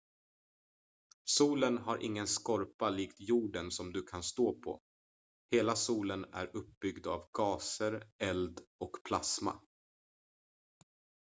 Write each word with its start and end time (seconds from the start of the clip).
solen 1.25 1.77
har 1.77 1.97
ingen 1.97 2.27
skorpa 2.27 2.89
likt 2.89 3.15
jorden 3.19 3.71
som 3.71 3.93
du 3.93 4.03
kan 4.03 4.23
stå 4.23 4.53
på 4.53 4.81
hela 5.51 5.75
solen 5.75 6.25
är 6.33 6.55
uppbyggd 6.55 7.07
av 7.07 7.29
gaser 7.33 8.03
eld 8.17 8.59
och 8.77 8.91
plasma 9.03 9.59